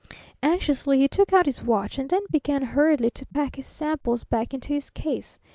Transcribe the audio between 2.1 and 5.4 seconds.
began hurriedly to pack his samples back into his case.